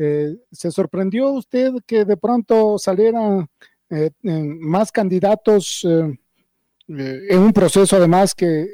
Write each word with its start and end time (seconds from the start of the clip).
Eh, 0.00 0.36
¿Se 0.52 0.70
sorprendió 0.70 1.32
usted 1.32 1.72
que 1.84 2.04
de 2.04 2.16
pronto 2.16 2.78
salieran 2.78 3.48
eh, 3.90 4.10
más 4.22 4.92
candidatos 4.92 5.84
eh, 5.84 6.16
en 6.86 7.38
un 7.40 7.52
proceso 7.52 7.96
además 7.96 8.32
que 8.32 8.68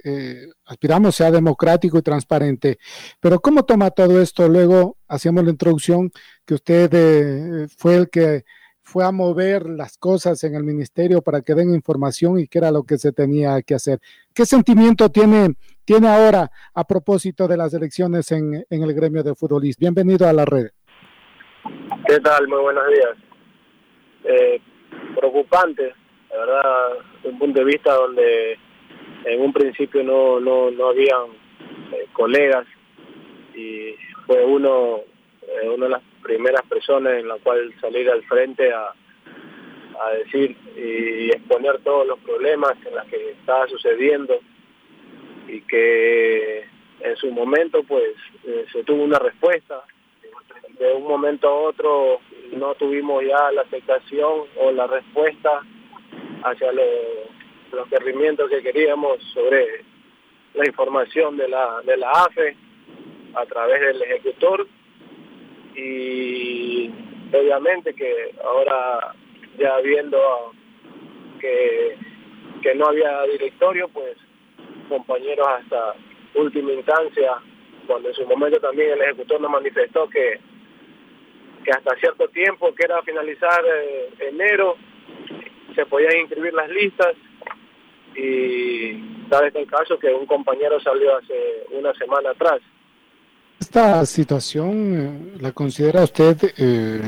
aspiramos 0.67 1.17
sea 1.17 1.31
democrático 1.31 1.97
y 1.97 2.03
transparente? 2.03 2.79
Pero 3.21 3.41
¿cómo 3.41 3.65
toma 3.65 3.91
todo 3.91 4.21
esto? 4.21 4.47
Luego 4.49 4.99
hacíamos 5.09 5.45
la 5.45 5.51
introducción 5.51 6.13
que 6.45 6.55
usted 6.55 7.69
fue 7.79 7.97
el 7.97 8.11
que 8.11 8.45
fue 8.83 9.03
a 9.03 9.11
mover 9.11 9.67
las 9.71 9.97
cosas 9.97 10.45
en 10.45 10.55
el 10.55 10.63
ministerio 10.63 11.23
para 11.23 11.41
que 11.41 11.55
den 11.55 11.75
información 11.75 12.39
y 12.39 12.47
que 12.49 12.59
era 12.59 12.71
lo 12.71 12.83
que 12.83 12.99
se 12.99 13.13
tenía 13.13 13.63
que 13.63 13.75
hacer. 13.75 13.99
¿Qué 14.35 14.45
sentimiento 14.45 15.09
tiene, 15.11 15.57
tiene 15.87 16.09
ahora 16.09 16.51
a 16.75 16.87
propósito 16.87 17.49
de 17.49 17.57
las 17.57 17.73
elecciones 17.73 18.31
en 18.31 18.65
el 18.69 18.93
gremio 18.93 19.23
de 19.23 19.35
futbolistas? 19.35 19.81
Bienvenido 19.81 20.29
a 20.29 20.35
la 20.35 20.45
red. 20.45 20.69
¿Qué 22.07 22.21
tal? 22.21 22.47
Muy 22.49 22.61
buenos 22.61 22.87
días. 22.89 23.17
Eh, 24.25 24.61
preocupante, 25.17 25.95
la 26.31 26.39
verdad, 26.39 26.99
un 27.25 27.39
punto 27.39 27.61
de 27.61 27.65
vista 27.65 27.95
donde 27.95 28.59
en 29.25 29.41
un 29.41 29.53
principio 29.53 30.03
no, 30.03 30.41
no, 30.41 30.71
no 30.71 30.89
habían 30.89 31.31
eh, 31.93 32.07
colegas 32.13 32.67
y 33.55 33.95
fue 34.27 34.45
uno, 34.45 35.01
eh, 35.43 35.69
una 35.69 35.87
de 35.87 35.93
las 35.93 36.03
primeras 36.23 36.63
personas 36.67 37.15
en 37.15 37.29
la 37.29 37.37
cual 37.37 37.73
salir 37.81 38.11
al 38.11 38.23
frente 38.25 38.71
a, 38.73 38.93
a 40.05 40.11
decir 40.19 40.57
y 40.77 41.31
exponer 41.31 41.79
todos 41.83 42.07
los 42.07 42.19
problemas 42.21 42.75
en 42.85 42.95
los 42.95 43.05
que 43.07 43.31
estaba 43.31 43.67
sucediendo 43.69 44.39
y 45.49 45.61
que 45.63 46.65
en 47.01 47.17
su 47.17 47.31
momento 47.31 47.83
pues 47.85 48.15
se 48.73 48.85
tuvo 48.85 49.05
una 49.05 49.19
respuesta 49.19 49.83
de 50.79 50.93
un 50.93 51.05
momento 51.05 51.49
a 51.49 51.55
otro 51.55 52.21
no 52.53 52.75
tuvimos 52.75 53.25
ya 53.25 53.51
la 53.53 53.63
aceptación 53.63 54.43
o 54.57 54.73
la 54.73 54.87
respuesta 54.87 55.63
hacia 56.45 56.73
los 56.73 57.91
requerimientos 57.91 58.51
que 58.51 58.63
queríamos 58.63 59.23
sobre 59.33 59.85
la 60.55 60.67
información 60.67 61.37
de 61.37 61.49
la, 61.49 61.81
de 61.85 61.97
la 61.97 62.11
AFE 62.11 62.57
a 63.35 63.47
través 63.47 63.81
del 63.81 64.03
ejecutor. 64.03 64.67
Y 65.75 66.91
obviamente 67.33 67.95
que 67.95 68.35
ahora 68.45 69.15
ya 69.59 69.79
viendo 69.81 70.53
que, 71.41 71.97
que 72.63 72.75
no 72.75 72.87
había 72.87 73.23
directorio, 73.23 73.89
pues 73.89 74.17
compañeros 74.89 75.47
hasta 75.49 75.95
última 76.35 76.73
instancia, 76.73 77.33
cuando 77.87 78.09
en 78.09 78.15
su 78.15 78.27
momento 78.27 78.59
también 78.61 78.93
el 78.93 79.03
ejecutor 79.03 79.41
nos 79.41 79.51
manifestó 79.51 80.09
que 80.09 80.39
que 81.65 81.73
hasta 81.73 81.97
cierto 81.97 82.29
tiempo, 82.29 82.73
que 82.75 82.85
era 82.85 83.03
finalizar 83.03 83.61
eh, 83.67 84.29
enero, 84.31 84.77
se 85.75 85.85
podían 85.87 86.21
inscribir 86.21 86.53
las 86.53 86.69
listas 86.69 87.15
y 88.15 89.27
tal 89.29 89.47
es 89.47 89.55
el 89.57 89.67
caso 89.67 89.99
que 89.99 90.09
un 90.15 90.27
compañero 90.27 90.79
salió 90.81 91.17
hace 91.17 91.65
una 91.73 91.93
semana 91.95 92.31
atrás. 92.31 92.61
¿Esta 93.59 94.05
situación 94.07 95.33
eh, 95.35 95.41
la 95.41 95.53
considera 95.53 96.05
usted 96.05 96.37
eh, 96.59 97.03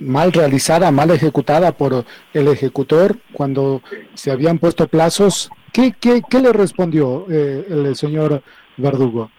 mal 0.00 0.32
realizada, 0.32 0.90
mal 0.90 1.10
ejecutada 1.10 1.72
por 1.72 2.04
el 2.34 2.48
ejecutor 2.48 3.16
cuando 3.32 3.82
se 4.14 4.30
habían 4.30 4.58
puesto 4.58 4.88
plazos? 4.88 5.50
¿Qué, 5.72 5.94
qué, 5.98 6.20
qué 6.28 6.40
le 6.40 6.52
respondió 6.52 7.26
el 7.28 7.96
señor 7.96 8.42
Verdugo? 8.76 9.30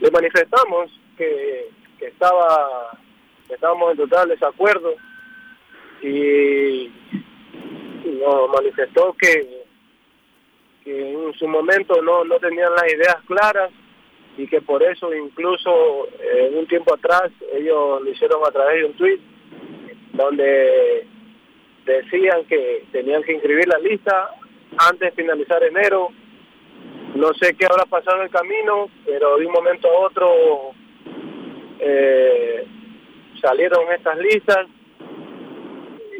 Le 0.00 0.10
manifestamos 0.10 1.01
que, 1.98 2.06
estaba 2.06 2.90
estábamos 3.48 3.92
en 3.92 3.96
total 3.98 4.28
desacuerdo 4.28 4.94
y 6.02 6.90
nos 8.04 8.50
manifestó 8.50 9.12
que, 9.12 9.64
que 10.82 11.12
en 11.12 11.32
su 11.34 11.46
momento 11.46 12.02
no, 12.02 12.24
no 12.24 12.40
tenían 12.40 12.72
las 12.72 12.92
ideas 12.92 13.16
claras 13.26 13.70
y 14.36 14.48
que 14.48 14.60
por 14.62 14.82
eso 14.82 15.14
incluso 15.14 16.08
en 16.20 16.58
un 16.58 16.66
tiempo 16.66 16.94
atrás 16.94 17.30
ellos 17.52 18.02
lo 18.02 18.10
hicieron 18.10 18.40
a 18.44 18.50
través 18.50 18.80
de 18.80 18.84
un 18.86 18.92
tweet 18.94 19.20
donde 20.12 21.06
decían 21.84 22.44
que 22.46 22.84
tenían 22.90 23.22
que 23.22 23.34
inscribir 23.34 23.68
la 23.68 23.78
lista 23.78 24.30
antes 24.78 25.14
de 25.14 25.22
finalizar 25.22 25.62
enero. 25.62 26.08
No 27.14 27.32
sé 27.34 27.54
qué 27.54 27.66
habrá 27.66 27.84
pasado 27.84 28.18
en 28.18 28.22
el 28.24 28.30
camino, 28.30 28.88
pero 29.04 29.36
de 29.36 29.46
un 29.46 29.52
momento 29.52 29.88
a 29.88 30.06
otro 30.06 30.72
eh, 31.82 32.66
salieron 33.40 33.92
estas 33.92 34.18
listas 34.18 34.66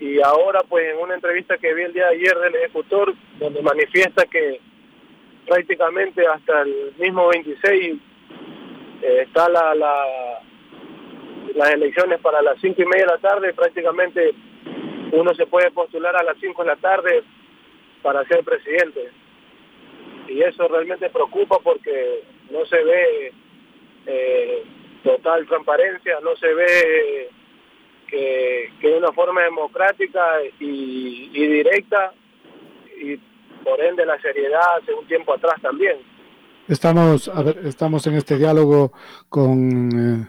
y 0.01 0.21
ahora 0.21 0.61
pues 0.69 0.93
en 0.93 0.99
una 0.99 1.15
entrevista 1.15 1.57
que 1.59 1.73
vi 1.73 1.83
el 1.83 1.93
día 1.93 2.09
de 2.09 2.17
ayer 2.17 2.37
del 2.39 2.55
ejecutor 2.57 3.15
donde 3.39 3.63
manifiesta 3.63 4.27
que 4.27 4.61
prácticamente 5.47 6.27
hasta 6.27 6.63
el 6.63 6.93
mismo 6.99 7.29
26 7.29 7.97
eh, 9.03 9.25
está 9.27 9.49
la, 9.49 9.75
la 9.75 10.05
las 11.55 11.71
elecciones 11.71 12.19
para 12.21 12.41
las 12.41 12.59
cinco 12.61 12.83
y 12.83 12.87
media 12.87 13.07
de 13.07 13.13
la 13.13 13.19
tarde 13.19 13.55
prácticamente 13.55 14.35
uno 15.13 15.35
se 15.35 15.47
puede 15.47 15.71
postular 15.71 16.17
a 16.17 16.23
las 16.23 16.39
5 16.39 16.63
de 16.63 16.69
la 16.69 16.77
tarde 16.77 17.23
para 18.01 18.25
ser 18.25 18.43
presidente. 18.43 19.11
Y 20.29 20.41
eso 20.43 20.67
realmente 20.69 21.11
preocupa 21.11 21.59
porque 21.63 22.25
no 22.51 22.65
se 22.65 22.83
ve 22.83 23.33
eh, 24.07 24.65
total 25.03 25.47
transparencia, 25.47 26.19
no 26.23 26.37
se 26.37 26.55
ve 26.55 27.31
que, 28.09 28.73
que 28.81 28.89
de 28.89 28.99
una 28.99 29.13
forma 29.13 29.43
democrática 29.43 30.21
y, 30.61 31.29
directa 31.31 32.13
y 33.01 33.17
por 33.65 33.81
ende 33.81 34.05
la 34.07 34.21
seriedad 34.21 34.79
hace 34.81 34.93
un 34.93 35.07
tiempo 35.07 35.35
atrás 35.35 35.61
también. 35.61 35.97
Estamos, 36.69 37.29
a 37.29 37.43
ver, 37.43 37.59
estamos 37.65 38.07
en 38.07 38.15
este 38.15 38.37
diálogo 38.39 38.93
con 39.29 39.91
eh, 39.93 40.29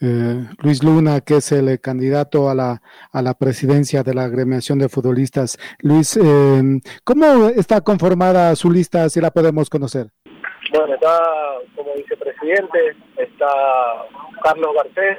eh, 0.00 0.46
Luis 0.62 0.82
Luna, 0.82 1.20
que 1.20 1.36
es 1.36 1.52
el 1.52 1.80
candidato 1.80 2.48
a 2.48 2.54
la, 2.54 2.82
a 3.12 3.22
la 3.22 3.34
presidencia 3.34 4.02
de 4.02 4.14
la 4.14 4.24
agremiación 4.24 4.78
de 4.78 4.88
futbolistas. 4.88 5.58
Luis, 5.80 6.16
eh, 6.16 6.80
¿cómo 7.04 7.48
está 7.48 7.80
conformada 7.80 8.54
su 8.56 8.70
lista, 8.70 9.08
si 9.10 9.20
la 9.20 9.30
podemos 9.30 9.68
conocer? 9.68 10.10
Bueno, 10.78 10.94
está 10.94 11.58
como 11.74 11.92
vicepresidente, 11.94 12.94
está 13.16 14.06
Carlos 14.44 14.76
Garcés, 14.76 15.18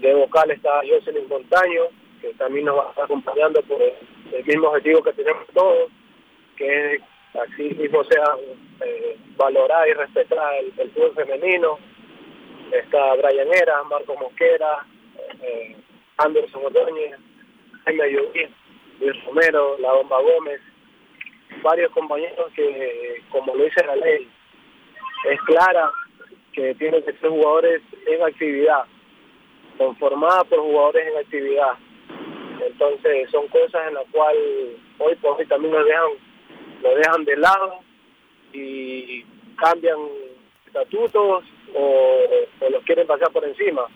de 0.00 0.14
vocal 0.14 0.52
está 0.52 0.82
Jocelyn 0.88 1.26
Montaño, 1.28 1.82
que 2.20 2.32
también 2.34 2.66
nos 2.66 2.78
va 2.78 2.86
a 2.86 2.90
estar 2.90 3.04
acompañando 3.06 3.60
por 3.62 3.82
el, 3.82 4.44
mismo 4.44 4.68
objetivo 4.68 5.02
que 5.02 5.14
tenemos 5.14 5.48
todos, 5.52 5.90
que 6.56 7.00
así 7.34 7.74
mismo 7.74 8.04
sea 8.04 8.36
eh, 8.82 9.18
valorar 9.36 9.88
y 9.88 9.94
respetar 9.94 10.54
el, 10.78 10.90
fútbol 10.92 11.14
femenino. 11.16 11.78
Está 12.70 13.14
Brian 13.14 13.48
Era, 13.52 13.82
Marco 13.82 14.14
Mosquera, 14.14 14.86
eh, 15.42 15.76
Anderson 16.18 16.66
Ordóñez, 16.66 17.16
Jaime 17.84 18.10
Luis 19.00 19.24
Romero, 19.24 19.76
La 19.80 19.92
Bomba 19.92 20.20
Gómez, 20.20 20.60
varios 21.62 21.90
compañeros 21.90 22.52
que, 22.54 23.22
como 23.30 23.52
lo 23.56 23.64
dice 23.64 23.84
la 23.84 23.96
ley, 23.96 24.28
es 25.24 25.40
clara 25.42 25.90
que 26.52 26.74
tienen 26.74 27.02
que 27.02 27.12
ser 27.14 27.30
jugadores 27.30 27.82
en 28.06 28.22
actividad, 28.22 28.84
conformada 29.78 30.44
por 30.44 30.60
jugadores 30.60 31.06
en 31.08 31.18
actividad. 31.18 31.72
Entonces 32.66 33.30
son 33.30 33.46
cosas 33.48 33.88
en 33.88 33.94
las 33.94 34.04
cuales 34.10 34.76
hoy 34.98 35.14
por 35.16 35.38
hoy 35.38 35.46
también 35.46 35.72
nos 35.72 35.84
dejan, 35.84 36.10
lo 36.82 36.94
dejan 36.96 37.24
de 37.24 37.36
lado 37.36 37.80
y 38.52 39.24
cambian 39.56 39.98
estatutos 40.66 41.44
o, 41.74 42.18
o 42.60 42.70
los 42.70 42.82
quieren 42.84 43.06
pasar 43.06 43.30
por 43.32 43.44
encima. 43.44 43.86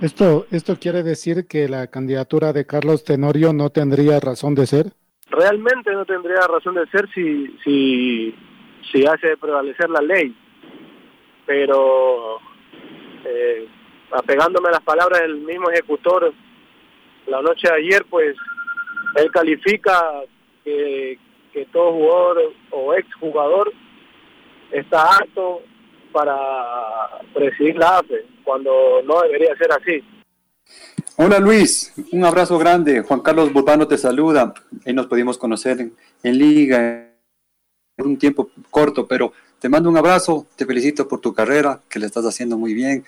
¿Esto, 0.00 0.46
¿Esto 0.50 0.76
quiere 0.78 1.02
decir 1.02 1.46
que 1.48 1.68
la 1.68 1.86
candidatura 1.86 2.52
de 2.52 2.66
Carlos 2.66 3.04
Tenorio 3.04 3.52
no 3.52 3.70
tendría 3.70 4.20
razón 4.20 4.54
de 4.54 4.66
ser? 4.66 4.92
Realmente 5.30 5.92
no 5.92 6.04
tendría 6.04 6.40
razón 6.46 6.74
de 6.74 6.86
ser 6.88 7.08
si, 7.14 7.56
si, 7.64 8.34
si 8.90 9.06
hace 9.06 9.36
prevalecer 9.36 9.90
la 9.90 10.00
ley, 10.00 10.34
pero 11.46 12.38
eh, 13.24 13.66
apegándome 14.12 14.68
a 14.68 14.72
las 14.72 14.82
palabras 14.82 15.20
del 15.20 15.36
mismo 15.36 15.70
ejecutor, 15.70 16.32
la 17.26 17.42
noche 17.42 17.68
de 17.68 17.74
ayer, 17.74 18.04
pues 18.08 18.36
él 19.16 19.30
califica 19.30 20.02
que, 20.64 21.18
que 21.52 21.66
todo 21.66 21.92
jugador 21.92 22.52
o 22.70 22.94
exjugador 22.94 23.72
está 24.70 25.16
apto 25.16 25.62
para 26.12 26.36
presidir 27.32 27.76
la 27.76 27.98
AFE, 27.98 28.24
cuando 28.44 29.02
no 29.04 29.20
debería 29.22 29.56
ser 29.56 29.72
así. 29.72 30.02
Hola 31.16 31.38
Luis, 31.38 31.92
un 32.12 32.24
abrazo 32.24 32.58
grande. 32.58 33.02
Juan 33.02 33.20
Carlos 33.20 33.52
Burbano 33.52 33.86
te 33.86 33.98
saluda. 33.98 34.52
Ahí 34.84 34.92
nos 34.92 35.06
pudimos 35.06 35.38
conocer 35.38 35.90
en, 36.22 36.38
liga 36.38 37.10
un 37.96 38.16
tiempo 38.18 38.50
corto, 38.70 39.06
pero 39.06 39.32
te 39.60 39.68
mando 39.68 39.88
un 39.88 39.96
abrazo, 39.96 40.46
te 40.56 40.66
felicito 40.66 41.06
por 41.06 41.20
tu 41.20 41.32
carrera, 41.32 41.80
que 41.88 41.98
le 41.98 42.06
estás 42.06 42.24
haciendo 42.24 42.58
muy 42.58 42.74
bien. 42.74 43.04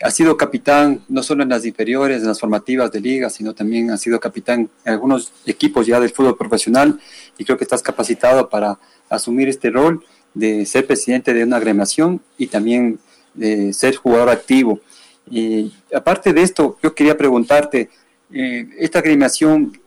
Has 0.00 0.14
sido 0.14 0.36
capitán 0.36 1.04
no 1.08 1.22
solo 1.22 1.42
en 1.42 1.48
las 1.48 1.64
inferiores, 1.64 2.22
en 2.22 2.28
las 2.28 2.40
formativas 2.40 2.90
de 2.90 3.00
liga, 3.00 3.30
sino 3.30 3.54
también 3.54 3.90
has 3.90 4.00
sido 4.00 4.18
capitán 4.20 4.70
en 4.84 4.92
algunos 4.92 5.32
equipos 5.46 5.86
ya 5.86 6.00
del 6.00 6.10
fútbol 6.10 6.36
profesional 6.36 6.98
y 7.38 7.44
creo 7.44 7.56
que 7.56 7.64
estás 7.64 7.82
capacitado 7.82 8.48
para 8.48 8.78
asumir 9.08 9.48
este 9.48 9.70
rol 9.70 10.04
de 10.34 10.66
ser 10.66 10.86
presidente 10.86 11.34
de 11.34 11.44
una 11.44 11.56
agremiación 11.56 12.20
y 12.38 12.46
también 12.46 12.98
de 13.34 13.72
ser 13.72 13.96
jugador 13.96 14.30
activo. 14.30 14.80
Y 15.30 15.72
aparte 15.94 16.32
de 16.32 16.42
esto, 16.42 16.78
yo 16.82 16.94
quería 16.94 17.16
preguntarte, 17.16 17.90
eh, 18.32 18.68
esta 18.78 19.00
agremiación 19.00 19.78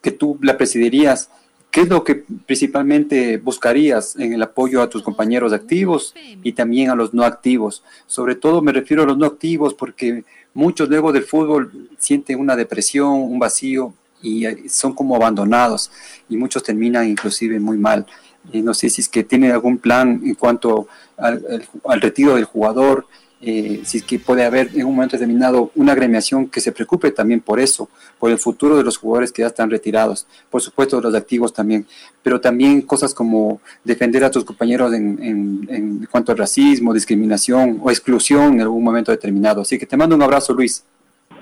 que 0.00 0.10
tú 0.12 0.38
la 0.40 0.56
presidirías, 0.56 1.30
¿qué 1.76 1.82
es 1.82 1.88
lo 1.90 2.04
que 2.04 2.14
principalmente 2.14 3.36
buscarías 3.36 4.16
en 4.16 4.32
el 4.32 4.42
apoyo 4.42 4.80
a 4.80 4.88
tus 4.88 5.02
compañeros 5.02 5.52
activos 5.52 6.14
y 6.42 6.52
también 6.52 6.88
a 6.88 6.94
los 6.94 7.12
no 7.12 7.22
activos? 7.22 7.82
Sobre 8.06 8.34
todo 8.34 8.62
me 8.62 8.72
refiero 8.72 9.02
a 9.02 9.06
los 9.06 9.18
no 9.18 9.26
activos 9.26 9.74
porque 9.74 10.24
muchos 10.54 10.88
luego 10.88 11.12
del 11.12 11.24
fútbol 11.24 11.90
sienten 11.98 12.40
una 12.40 12.56
depresión, 12.56 13.10
un 13.10 13.38
vacío 13.38 13.92
y 14.22 14.46
eh, 14.46 14.70
son 14.70 14.94
como 14.94 15.16
abandonados 15.16 15.90
y 16.30 16.38
muchos 16.38 16.62
terminan 16.62 17.10
inclusive 17.10 17.60
muy 17.60 17.76
mal. 17.76 18.06
Eh, 18.54 18.62
no 18.62 18.72
sé 18.72 18.88
si 18.88 19.02
es 19.02 19.08
que 19.10 19.22
tiene 19.22 19.52
algún 19.52 19.76
plan 19.76 20.22
en 20.24 20.34
cuanto 20.34 20.88
al 21.18 22.00
retiro 22.00 22.36
del 22.36 22.44
jugador, 22.44 23.06
eh, 23.42 23.82
si 23.84 23.98
es 23.98 24.04
que 24.04 24.18
puede 24.18 24.44
haber 24.44 24.70
en 24.74 24.86
un 24.86 24.94
momento 24.94 25.16
determinado 25.16 25.70
una 25.74 25.92
agremiación 25.92 26.48
que 26.48 26.60
se 26.60 26.72
preocupe 26.72 27.10
también 27.10 27.40
por 27.40 27.60
eso, 27.60 27.90
por 28.18 28.30
el 28.30 28.38
futuro 28.38 28.76
de 28.76 28.82
los 28.82 28.96
jugadores 28.96 29.30
que 29.30 29.42
ya 29.42 29.48
están 29.48 29.70
retirados, 29.70 30.26
por 30.50 30.62
supuesto 30.62 31.00
los 31.00 31.14
activos 31.14 31.52
también, 31.52 31.86
pero 32.22 32.40
también 32.40 32.82
cosas 32.82 33.12
como 33.12 33.60
defender 33.84 34.24
a 34.24 34.30
tus 34.30 34.44
compañeros 34.44 34.92
en, 34.94 35.22
en, 35.22 35.66
en 35.68 36.06
cuanto 36.10 36.32
al 36.32 36.38
racismo, 36.38 36.94
discriminación 36.94 37.78
o 37.82 37.90
exclusión 37.90 38.54
en 38.54 38.62
algún 38.62 38.82
momento 38.82 39.12
determinado. 39.12 39.60
Así 39.60 39.78
que 39.78 39.86
te 39.86 39.96
mando 39.96 40.16
un 40.16 40.22
abrazo, 40.22 40.54
Luis. 40.54 40.84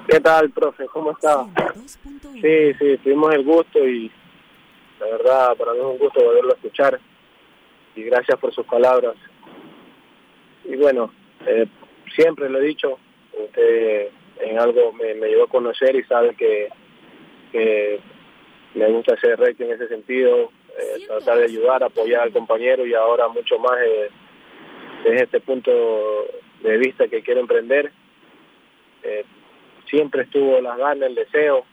¿Qué 0.09 0.21
tal, 0.21 0.51
profe? 0.51 0.87
¿Cómo 0.87 1.13
está? 1.13 1.47
Sí, 2.35 2.75
sí, 2.79 2.99
tuvimos 3.03 3.35
el 3.35 3.45
gusto 3.45 3.79
y 3.79 4.11
la 5.01 5.07
verdad 5.07 5.57
para 5.57 5.73
mí 5.73 5.79
es 5.79 5.85
un 5.85 5.99
gusto 5.99 6.23
volverlo 6.23 6.53
a 6.53 6.57
escuchar 6.57 7.01
y 7.97 8.03
gracias 8.03 8.39
por 8.39 8.53
sus 8.53 8.67
palabras. 8.67 9.15
Y 10.65 10.77
bueno, 10.77 11.11
eh, 11.47 11.67
siempre 12.15 12.49
lo 12.49 12.59
he 12.59 12.67
dicho, 12.67 12.99
usted 13.39 14.09
en 14.41 14.59
algo 14.59 14.93
me, 14.93 15.15
me 15.15 15.29
llevó 15.29 15.45
a 15.45 15.49
conocer 15.49 15.95
y 15.97 16.05
sabe 16.05 16.35
que, 16.35 16.69
que 17.53 18.01
me 18.75 18.89
gusta 18.89 19.17
ser 19.19 19.39
recto 19.39 19.65
en 19.65 19.73
ese 19.73 19.89
sentido, 19.89 20.51
eh, 20.79 21.07
tratar 21.07 21.39
de 21.39 21.45
ayudar, 21.45 21.83
apoyar 21.83 22.23
al 22.23 22.33
compañero 22.33 22.87
y 22.87 22.95
ahora 22.95 23.29
mucho 23.29 23.59
más 23.59 23.79
eh, 23.81 24.11
desde 25.05 25.25
este 25.25 25.41
punto 25.41 25.71
de 26.63 26.77
vista 26.79 27.09
que 27.09 27.23
quiero 27.23 27.41
emprender. 27.41 27.93
Eh, 29.03 29.25
siempre 29.89 30.23
estuvo 30.23 30.61
las 30.61 30.77
ganas, 30.79 31.09
el 31.09 31.15
deseo 31.15 31.65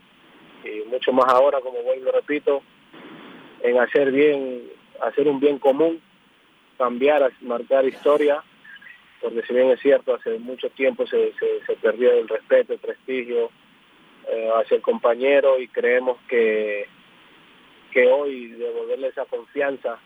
y 0.64 0.88
mucho 0.90 1.12
más 1.12 1.32
ahora, 1.34 1.60
como 1.62 1.82
vuelvo 1.82 2.10
y 2.10 2.12
repito, 2.12 2.62
en 3.64 3.80
hacer 3.80 4.12
bien, 4.12 4.70
hacer 5.02 5.28
un 5.28 5.40
bien 5.40 5.58
común, 5.58 6.02
cambiar, 6.78 7.32
marcar 7.42 7.86
historia 7.86 8.44
porque 9.22 9.44
si 9.44 9.54
bien 9.54 9.70
es 9.70 9.80
cierto, 9.80 10.16
hace 10.16 10.40
mucho 10.40 10.70
tiempo 10.72 11.06
se, 11.06 11.34
se, 11.34 11.66
se 11.66 11.76
perdió 11.76 12.12
el 12.12 12.28
respeto, 12.28 12.74
el 12.74 12.80
prestigio 12.80 13.52
eh, 14.28 14.50
hacia 14.56 14.78
el 14.78 14.82
compañero 14.82 15.60
y 15.60 15.68
creemos 15.68 16.18
que, 16.28 16.88
que 17.92 18.08
hoy 18.08 18.48
devolverle 18.48 19.10
esa 19.10 19.26
confianza, 19.26 20.00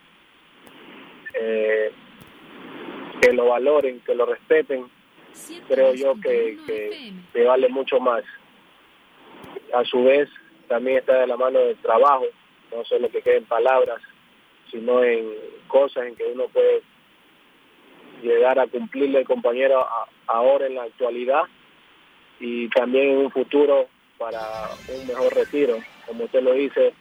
eh, 1.34 1.92
que 3.22 3.32
lo 3.32 3.48
valoren, 3.48 4.02
que 4.02 4.16
lo 4.16 4.26
respeten, 4.26 4.86
creo 5.70 5.94
yo 5.94 6.16
que, 6.22 6.58
que, 6.68 7.14
que 7.32 7.44
vale 7.44 7.70
mucho 7.70 8.00
más. 8.00 8.24
A 9.74 9.84
su 9.86 10.04
vez, 10.04 10.30
también 10.68 10.98
está 10.98 11.22
de 11.22 11.28
la 11.28 11.38
mano 11.38 11.60
del 11.60 11.78
trabajo, 11.78 12.26
no 12.72 12.84
solo 12.84 13.10
que 13.10 13.22
queden 13.22 13.46
palabras, 13.46 14.02
sino 14.72 15.04
en 15.04 15.34
cosas 15.68 16.08
en 16.08 16.16
que 16.16 16.26
uno 16.26 16.48
puede 16.48 16.82
llegar 18.22 18.60
a 18.60 18.68
cumplirle 18.68 19.20
el 19.20 19.26
compañero 19.26 19.80
a, 19.80 20.08
ahora 20.28 20.68
en 20.68 20.76
la 20.76 20.84
actualidad 20.84 21.44
y 22.40 22.70
también 22.70 23.10
en 23.10 23.18
un 23.18 23.32
futuro 23.32 23.88
para 24.18 24.42
un 24.90 25.08
mejor 25.08 25.34
retiro. 25.34 25.78
Como 26.06 26.26
usted 26.26 26.42
lo 26.42 26.54
dice, 26.54 26.94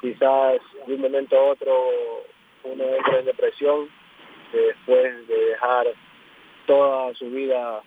quizás 0.00 0.60
de 0.86 0.94
un 0.94 1.00
momento 1.00 1.36
a 1.36 1.44
otro 1.44 1.74
uno 2.64 2.84
entra 2.84 3.20
en 3.20 3.26
depresión 3.26 3.88
después 4.52 5.26
de 5.28 5.36
dejar 5.46 5.86
toda 6.66 7.14
su 7.14 7.30
vida 7.30 7.82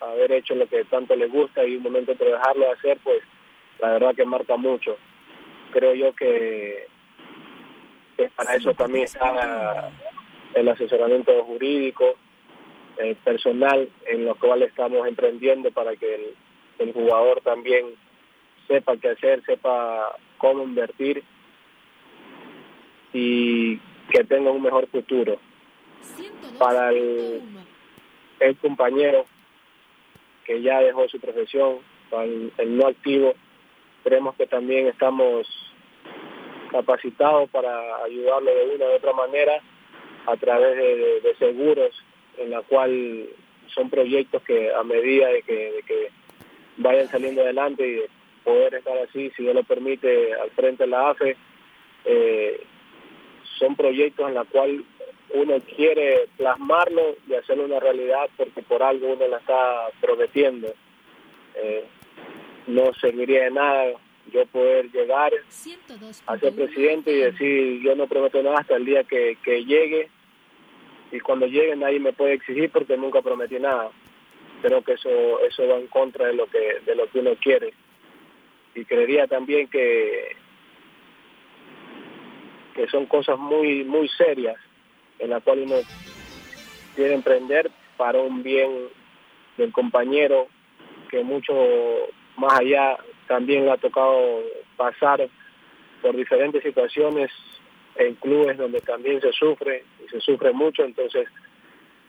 haber 0.00 0.32
hecho 0.32 0.54
lo 0.54 0.66
que 0.66 0.84
tanto 0.84 1.14
le 1.14 1.26
gusta 1.26 1.64
y 1.64 1.76
un 1.76 1.82
momento 1.82 2.12
otro 2.12 2.26
dejarlo 2.26 2.66
de 2.66 2.72
hacer, 2.72 2.98
pues 3.02 3.22
la 3.78 3.92
verdad 3.92 4.14
que 4.14 4.24
marca 4.24 4.56
mucho. 4.56 4.96
Creo 5.72 5.94
yo 5.94 6.12
que, 6.14 6.86
que 8.16 8.28
para 8.30 8.54
eso 8.54 8.74
también 8.74 9.04
está 9.04 9.90
el 10.54 10.68
asesoramiento 10.68 11.32
jurídico, 11.44 12.16
eh, 12.98 13.16
personal, 13.24 13.88
en 14.06 14.24
lo 14.24 14.34
cual 14.34 14.62
estamos 14.62 15.06
emprendiendo 15.06 15.70
para 15.70 15.96
que 15.96 16.34
el, 16.78 16.92
jugador 16.92 17.40
también 17.42 17.86
sepa 18.66 18.96
qué 18.96 19.10
hacer, 19.10 19.42
sepa 19.44 20.16
cómo 20.36 20.64
invertir 20.64 21.22
y 23.12 23.76
que 24.10 24.24
tenga 24.24 24.50
un 24.50 24.62
mejor 24.62 24.88
futuro. 24.88 25.38
Para 26.58 26.90
el, 26.90 27.40
el 28.40 28.56
compañero 28.56 29.26
que 30.44 30.60
ya 30.60 30.80
dejó 30.80 31.08
su 31.08 31.20
profesión, 31.20 31.78
para 32.10 32.24
el, 32.24 32.52
el 32.58 32.76
no 32.76 32.88
activo, 32.88 33.34
creemos 34.02 34.34
que 34.34 34.48
también 34.48 34.88
estamos 34.88 35.46
capacitados 36.72 37.48
para 37.50 38.02
ayudarlo 38.04 38.50
de 38.50 38.74
una 38.74 38.86
u 38.86 38.96
otra 38.96 39.12
manera 39.12 39.62
a 40.26 40.36
través 40.36 40.76
de, 40.76 41.34
seguros, 41.38 42.02
en 42.38 42.50
la 42.50 42.62
cual 42.62 43.28
son 43.74 43.90
proyectos 43.90 44.42
que 44.42 44.72
a 44.72 44.82
medida 44.82 45.28
de 45.28 45.42
que, 45.42 45.72
de 45.72 45.82
que 45.82 46.10
vayan 46.76 47.08
saliendo 47.08 47.42
adelante 47.42 47.86
y 47.86 47.92
de 47.92 48.10
poder 48.44 48.74
estar 48.74 48.96
así, 48.98 49.30
si 49.36 49.42
Dios 49.42 49.54
lo 49.54 49.64
permite, 49.64 50.34
al 50.34 50.50
frente 50.50 50.84
de 50.84 50.90
la 50.90 51.10
AFE, 51.10 51.36
eh, 52.04 52.60
son 53.58 53.76
proyectos 53.76 54.28
en 54.28 54.34
la 54.34 54.44
cual 54.44 54.84
uno 55.34 55.54
quiere 55.76 56.28
plasmarlo 56.36 57.16
y 57.28 57.34
hacerlo 57.34 57.64
una 57.64 57.80
realidad 57.80 58.28
porque 58.36 58.62
por 58.62 58.82
algo 58.82 59.12
uno 59.12 59.26
la 59.28 59.38
está 59.38 59.88
prometiendo. 60.00 60.72
Eh, 61.54 61.84
no 62.66 62.92
serviría 62.94 63.44
de 63.44 63.50
nada 63.50 63.92
yo 64.30 64.46
poder 64.46 64.90
llegar 64.92 65.32
a 66.26 66.38
ser 66.38 66.54
presidente 66.54 67.12
y 67.12 67.20
decir 67.20 67.82
yo 67.82 67.94
no 67.96 68.06
prometo 68.06 68.42
nada 68.42 68.58
hasta 68.60 68.76
el 68.76 68.84
día 68.84 69.04
que, 69.04 69.36
que 69.42 69.64
llegue 69.64 70.08
y 71.10 71.20
cuando 71.20 71.46
llegue 71.46 71.76
nadie 71.76 72.00
me 72.00 72.12
puede 72.12 72.34
exigir 72.34 72.70
porque 72.70 72.96
nunca 72.96 73.20
prometí 73.20 73.58
nada. 73.58 73.90
Creo 74.62 74.82
que 74.82 74.92
eso 74.92 75.40
eso 75.40 75.66
va 75.66 75.76
en 75.76 75.88
contra 75.88 76.26
de 76.26 76.34
lo 76.34 76.46
que 76.46 76.80
de 76.86 76.94
lo 76.94 77.08
que 77.10 77.18
uno 77.18 77.32
quiere. 77.40 77.74
Y 78.74 78.84
creería 78.84 79.26
también 79.26 79.68
que 79.68 80.36
que 82.74 82.86
son 82.88 83.06
cosas 83.06 83.38
muy 83.38 83.84
muy 83.84 84.08
serias 84.08 84.56
en 85.18 85.30
las 85.30 85.42
cuales 85.42 85.66
uno 85.66 85.76
quiere 86.96 87.14
emprender 87.14 87.70
para 87.96 88.20
un 88.20 88.42
bien 88.42 88.88
del 89.56 89.72
compañero 89.72 90.48
que 91.10 91.22
mucho 91.22 91.52
más 92.36 92.58
allá 92.58 92.98
también 93.32 93.64
le 93.64 93.70
ha 93.70 93.78
tocado 93.78 94.42
pasar 94.76 95.26
por 96.02 96.14
diferentes 96.14 96.62
situaciones 96.62 97.30
en 97.96 98.14
clubes 98.16 98.58
donde 98.58 98.82
también 98.82 99.22
se 99.22 99.32
sufre 99.32 99.86
y 100.04 100.08
se 100.10 100.20
sufre 100.20 100.52
mucho, 100.52 100.84
entonces 100.84 101.26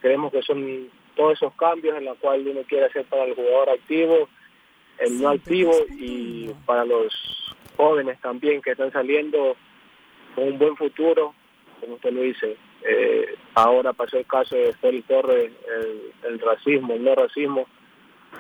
creemos 0.02 0.34
que 0.34 0.42
son 0.42 0.90
todos 1.16 1.34
esos 1.34 1.54
cambios 1.54 1.98
en 1.98 2.04
los 2.04 2.18
cuales 2.18 2.46
uno 2.46 2.64
quiere 2.68 2.88
hacer 2.88 3.06
para 3.06 3.24
el 3.24 3.36
jugador 3.36 3.70
activo, 3.70 4.28
el 4.98 5.22
no 5.22 5.30
activo 5.30 5.72
y 5.98 6.50
para 6.66 6.84
los 6.84 7.14
jóvenes 7.78 8.20
también 8.20 8.62
que 8.62 8.72
están 8.72 8.92
saliendo 8.92 9.56
con 10.36 10.44
un 10.44 10.60
buen 10.60 10.76
futuro, 10.76 11.34
como 11.80 11.94
usted 11.96 12.12
lo 12.12 12.22
dice. 12.22 12.58
Eh, 12.86 13.36
ahora 13.54 13.94
pasó 13.94 14.18
el 14.18 14.26
caso 14.26 14.58
de 14.58 14.74
Félix 14.74 15.08
Torres, 15.08 15.54
el, 16.28 16.40
racismo, 16.42 16.96
el 16.96 17.04
no 17.06 17.16
racismo, 17.16 17.66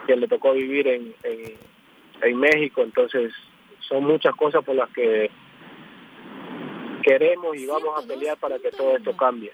que 0.05 0.17
le 0.17 0.27
tocó 0.27 0.51
vivir 0.51 0.85
en, 0.89 1.15
en, 1.23 1.72
en 2.23 2.39
México, 2.39 2.81
entonces 2.81 3.33
son 3.87 4.05
muchas 4.05 4.35
cosas 4.35 4.63
por 4.63 4.75
las 4.75 4.89
que 4.89 5.29
queremos 7.03 7.55
y 7.57 7.65
vamos 7.65 8.03
a 8.03 8.07
pelear 8.07 8.37
para 8.37 8.57
que 8.59 8.71
todo 8.71 8.95
esto 8.95 9.15
cambie. 9.15 9.51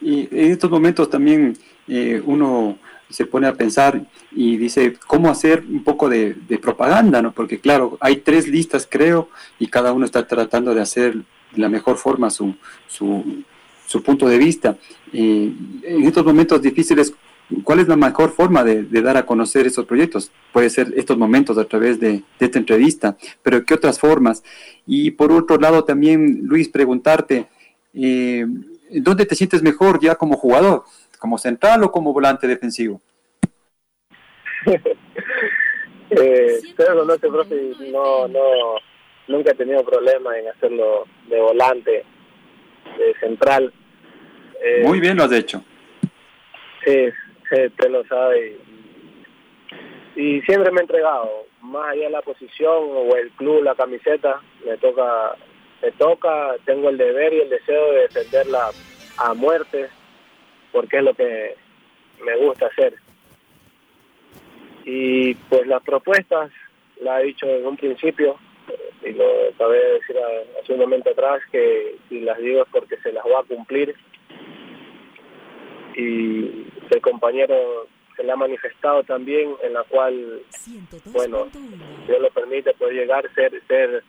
Y 0.00 0.28
en 0.30 0.52
estos 0.52 0.70
momentos 0.70 1.10
también 1.10 1.56
eh, 1.88 2.22
uno 2.24 2.78
se 3.08 3.26
pone 3.26 3.46
a 3.46 3.54
pensar 3.54 4.00
y 4.32 4.56
dice 4.56 4.96
cómo 5.06 5.30
hacer 5.30 5.64
un 5.68 5.84
poco 5.84 6.08
de, 6.08 6.34
propaganda, 6.60 7.22
¿no? 7.22 7.32
Porque 7.32 7.60
claro, 7.60 7.96
hay 8.00 8.16
tres 8.16 8.48
listas 8.48 8.88
creo 8.90 9.28
y 9.58 9.66
cada 9.68 9.92
uno 9.92 10.04
está 10.04 10.26
tratando 10.26 10.74
de 10.74 10.80
hacer 10.80 11.14
de 11.14 11.60
la 11.60 11.68
mejor 11.68 11.96
forma 11.96 12.30
su, 12.30 12.54
su, 12.86 13.44
su 13.86 14.02
punto 14.02 14.28
de 14.28 14.38
vista. 14.38 14.76
Eh, 15.12 15.52
en 15.82 16.04
estos 16.04 16.24
momentos 16.24 16.60
difíciles, 16.60 17.14
¿cuál 17.62 17.80
es 17.80 17.88
la 17.88 17.96
mejor 17.96 18.30
forma 18.30 18.64
de, 18.64 18.84
dar 19.02 19.16
a 19.16 19.26
conocer 19.26 19.66
esos 19.66 19.86
proyectos? 19.86 20.30
Puede 20.52 20.70
ser 20.70 20.92
estos 20.96 21.16
momentos 21.16 21.58
a 21.58 21.64
través 21.64 22.00
de, 22.00 22.22
esta 22.38 22.58
entrevista, 22.58 23.16
pero 23.42 23.64
¿qué 23.64 23.74
otras 23.74 23.98
formas? 23.98 24.42
Y 24.86 25.12
por 25.12 25.32
otro 25.32 25.56
lado 25.56 25.84
también, 25.84 26.40
Luis, 26.44 26.68
preguntarte, 26.68 27.46
eh, 27.94 28.46
¿dónde 28.90 29.26
te 29.26 29.34
sientes 29.34 29.62
mejor 29.62 30.00
ya 30.00 30.14
como 30.16 30.36
jugador? 30.36 30.84
¿Como 31.18 31.38
central 31.38 31.82
o 31.84 31.92
como 31.92 32.12
volante 32.12 32.46
defensivo? 32.46 33.00
eh, 36.10 36.60
no 36.78 37.14
sé, 37.16 37.28
profe, 37.28 37.72
no, 37.90 38.28
no, 38.28 38.40
nunca 39.28 39.52
he 39.52 39.54
tenido 39.54 39.84
problema 39.84 40.38
en 40.38 40.48
hacerlo 40.48 41.04
de 41.28 41.40
volante, 41.40 42.04
de 42.98 43.14
central. 43.20 43.72
Eh, 44.62 44.82
Muy 44.84 45.00
bien 45.00 45.16
lo 45.16 45.24
has 45.24 45.32
hecho. 45.32 45.64
Sí, 46.84 47.10
te 47.48 47.88
lo 47.88 48.04
sabe. 48.06 48.58
Y, 50.16 50.40
siempre 50.42 50.70
me 50.70 50.78
he 50.78 50.82
entregado, 50.82 51.46
más 51.60 51.92
allá 51.92 52.04
de 52.04 52.10
la 52.10 52.22
posición 52.22 52.84
o 52.90 53.16
el 53.16 53.30
club, 53.32 53.62
la 53.62 53.74
camiseta, 53.74 54.40
me 54.64 54.76
toca, 54.76 55.36
me 55.82 55.90
toca, 55.92 56.54
tengo 56.64 56.88
el 56.88 56.98
deber 56.98 57.32
y 57.32 57.40
el 57.40 57.50
deseo 57.50 57.92
de 57.92 58.00
defenderla 58.02 58.70
a 59.18 59.34
muerte, 59.34 59.88
porque 60.72 60.98
es 60.98 61.02
lo 61.02 61.14
que 61.14 61.56
me 62.24 62.36
gusta 62.36 62.66
hacer. 62.66 62.94
Y 64.84 65.34
pues 65.34 65.66
las 65.66 65.82
propuestas, 65.82 66.50
la 67.00 67.20
he 67.20 67.26
dicho 67.26 67.46
en 67.46 67.66
un 67.66 67.76
principio, 67.76 68.38
y 69.04 69.12
lo 69.12 69.24
acabé 69.54 69.78
de 69.78 69.92
decir 69.94 70.16
hace 70.60 70.72
un 70.72 70.78
momento 70.80 71.10
atrás, 71.10 71.42
que 71.50 71.96
si 72.08 72.20
las 72.20 72.38
digo 72.38 72.62
es 72.62 72.68
porque 72.70 72.96
se 72.98 73.12
las 73.12 73.24
va 73.24 73.40
a 73.40 73.44
cumplir. 73.44 73.94
Y 75.96 76.66
el 76.90 77.00
compañero 77.00 77.86
se 78.16 78.22
le 78.22 78.32
ha 78.32 78.36
manifestado 78.36 79.02
también, 79.04 79.54
en 79.62 79.72
la 79.72 79.82
cual, 79.84 80.42
bueno, 81.06 81.48
Dios 82.06 82.20
lo 82.20 82.30
permite, 82.30 82.74
puede 82.74 82.94
llegar 82.94 83.28
ser, 83.34 83.60
ser, 83.66 84.04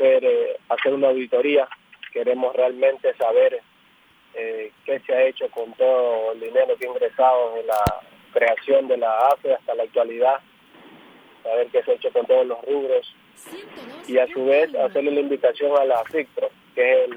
eh, 0.00 0.56
hacer 0.68 0.94
una 0.94 1.08
auditoría. 1.08 1.68
Queremos 2.12 2.54
realmente 2.54 3.12
saber 3.14 3.60
eh, 4.34 4.70
qué 4.84 5.00
se 5.00 5.14
ha 5.14 5.24
hecho 5.24 5.50
con 5.50 5.72
todo 5.74 6.32
el 6.32 6.40
dinero 6.40 6.76
que 6.76 6.86
ha 6.86 6.90
ingresado 6.90 7.56
en 7.58 7.66
la 7.66 7.82
creación 8.32 8.86
de 8.88 8.98
la 8.98 9.28
AFE 9.28 9.54
hasta 9.54 9.74
la 9.74 9.82
actualidad, 9.82 10.36
saber 11.42 11.68
qué 11.68 11.82
se 11.82 11.90
ha 11.90 11.94
hecho 11.94 12.12
con 12.12 12.26
todos 12.26 12.46
los 12.46 12.62
rubros 12.64 13.14
y 14.06 14.18
a 14.18 14.26
su 14.28 14.44
vez 14.46 14.74
hacerle 14.74 15.10
la 15.10 15.20
invitación 15.20 15.76
a 15.78 15.84
la 15.84 16.04
FICPRO, 16.04 16.48
que 16.74 17.04
es 17.04 17.10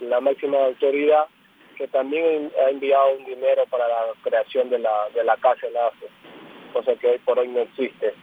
la 0.00 0.20
máxima 0.20 0.58
autoridad 0.58 1.26
que 1.78 1.86
también 1.86 2.50
ha 2.60 2.70
enviado 2.70 3.14
un 3.16 3.24
dinero 3.24 3.64
para 3.66 3.86
la 3.86 4.12
creación 4.22 4.68
de 4.68 4.80
la, 4.80 5.08
de 5.14 5.22
la 5.22 5.36
casa 5.36 5.66
de 5.68 5.72
la 5.72 5.92
cosa 6.72 6.96
que 6.96 7.06
hoy 7.06 7.18
por 7.18 7.38
hoy 7.38 7.46
no 7.48 7.60
existe. 7.60 8.14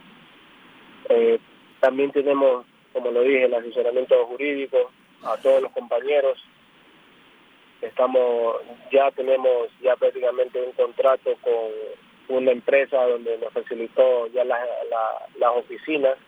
Eh, 1.08 1.38
también 1.80 2.12
tenemos, 2.12 2.66
como 2.92 3.10
lo 3.10 3.22
dije, 3.22 3.44
el 3.44 3.54
asesoramiento 3.54 4.26
jurídico, 4.26 4.90
a 5.22 5.38
todos 5.38 5.62
los 5.62 5.72
compañeros. 5.72 6.38
Estamos, 7.80 8.56
ya 8.92 9.10
tenemos 9.12 9.68
ya 9.80 9.96
prácticamente 9.96 10.60
un 10.60 10.72
contrato 10.72 11.34
con 11.42 12.36
una 12.36 12.52
empresa 12.52 13.06
donde 13.06 13.38
nos 13.38 13.52
facilitó 13.54 14.26
ya 14.28 14.44
las 14.44 15.56
oficinas, 15.56 16.18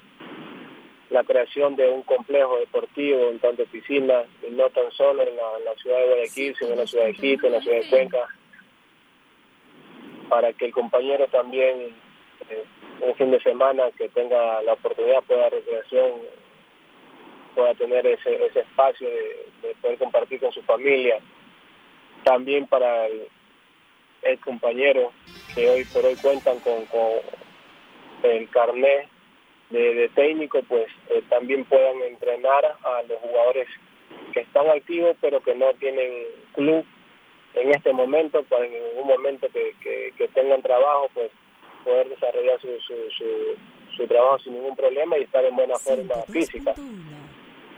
la 1.10 1.24
creación 1.24 1.76
de 1.76 1.88
un 1.88 2.02
complejo 2.02 2.58
deportivo 2.58 3.30
en 3.30 3.38
tanto 3.38 3.64
piscinas, 3.66 4.26
y 4.46 4.50
no 4.50 4.68
tan 4.70 4.90
solo 4.92 5.22
en 5.22 5.36
la, 5.36 5.74
ciudad 5.76 5.98
de 6.00 6.06
Guayaquil, 6.06 6.56
sino 6.56 6.72
en 6.72 6.78
la 6.78 6.86
ciudad 6.86 7.06
de 7.06 7.14
Quito, 7.14 7.46
en 7.46 7.52
la 7.54 7.60
ciudad 7.60 7.78
de 7.78 7.88
Cuenca, 7.88 8.28
para 10.28 10.52
que 10.52 10.66
el 10.66 10.72
compañero 10.72 11.26
también 11.28 11.94
eh, 12.50 12.64
un 13.00 13.14
fin 13.14 13.30
de 13.30 13.40
semana 13.40 13.84
que 13.96 14.08
tenga 14.10 14.60
la 14.62 14.74
oportunidad 14.74 15.22
pueda 15.22 15.48
recreación 15.48 16.12
pueda 17.54 17.74
tener 17.74 18.06
ese, 18.06 18.46
ese 18.46 18.60
espacio 18.60 19.08
de, 19.08 19.74
poder 19.82 19.98
compartir 19.98 20.38
con 20.38 20.52
su 20.52 20.62
familia. 20.62 21.18
También 22.22 22.68
para 22.68 23.06
el, 23.06 23.28
compañero 24.44 25.12
que 25.54 25.68
hoy 25.68 25.84
por 25.86 26.04
hoy 26.04 26.14
cuentan 26.16 26.60
con, 26.60 26.84
el 28.22 28.48
carnet 28.50 29.08
de, 29.70 30.10
técnico, 30.14 30.62
pues 30.68 30.87
eh, 31.10 31.22
también 31.28 31.64
puedan 31.64 32.00
entrenar 32.02 32.64
a 32.64 33.02
los 33.02 33.18
jugadores 33.20 33.68
que 34.32 34.40
están 34.40 34.68
activos 34.68 35.16
pero 35.20 35.40
que 35.40 35.54
no 35.54 35.72
tienen 35.75 36.10
club 36.54 36.84
en 37.54 37.70
este 37.70 37.92
momento, 37.92 38.42
para 38.44 38.66
en 38.66 38.72
un 38.96 39.06
momento 39.06 39.48
que, 39.52 40.12
que, 40.16 40.28
tengan 40.28 40.62
trabajo, 40.62 41.08
pues 41.14 41.30
poder 41.84 42.08
desarrollar 42.08 42.60
su, 42.60 42.68
su, 42.80 42.94
su, 43.96 44.06
trabajo 44.06 44.38
sin 44.40 44.54
ningún 44.54 44.76
problema 44.76 45.16
y 45.18 45.22
estar 45.22 45.44
en 45.44 45.56
buena 45.56 45.76
forma 45.76 46.14
física. 46.30 46.75